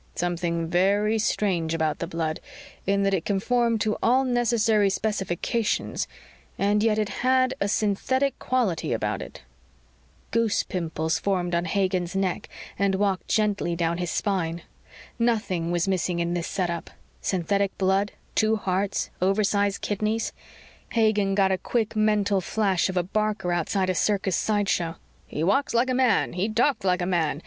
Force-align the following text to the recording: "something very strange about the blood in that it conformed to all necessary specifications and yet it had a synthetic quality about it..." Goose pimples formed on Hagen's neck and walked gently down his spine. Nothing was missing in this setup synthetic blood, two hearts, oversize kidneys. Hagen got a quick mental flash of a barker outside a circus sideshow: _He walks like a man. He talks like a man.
"something 0.25 0.67
very 0.67 1.19
strange 1.19 1.75
about 1.75 1.99
the 1.99 2.07
blood 2.07 2.39
in 2.87 3.03
that 3.03 3.13
it 3.13 3.23
conformed 3.23 3.79
to 3.79 3.95
all 4.01 4.23
necessary 4.23 4.89
specifications 4.89 6.07
and 6.57 6.81
yet 6.81 6.97
it 6.97 7.09
had 7.21 7.53
a 7.61 7.67
synthetic 7.67 8.39
quality 8.39 8.93
about 8.93 9.21
it..." 9.21 9.43
Goose 10.31 10.63
pimples 10.63 11.19
formed 11.19 11.53
on 11.53 11.65
Hagen's 11.65 12.15
neck 12.15 12.49
and 12.79 12.95
walked 12.95 13.27
gently 13.27 13.75
down 13.75 13.99
his 13.99 14.09
spine. 14.09 14.63
Nothing 15.19 15.69
was 15.69 15.87
missing 15.87 16.17
in 16.17 16.33
this 16.33 16.47
setup 16.47 16.89
synthetic 17.21 17.77
blood, 17.77 18.11
two 18.33 18.55
hearts, 18.55 19.11
oversize 19.21 19.77
kidneys. 19.77 20.33
Hagen 20.93 21.35
got 21.35 21.51
a 21.51 21.59
quick 21.59 21.95
mental 21.95 22.41
flash 22.41 22.89
of 22.89 22.97
a 22.97 23.03
barker 23.03 23.51
outside 23.53 23.87
a 23.87 23.93
circus 23.93 24.35
sideshow: 24.35 24.95
_He 25.31 25.43
walks 25.43 25.75
like 25.75 25.91
a 25.91 25.93
man. 25.93 26.33
He 26.33 26.49
talks 26.49 26.83
like 26.83 27.03
a 27.03 27.05
man. 27.05 27.39